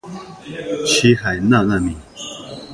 [0.83, 1.95] 七海娜娜米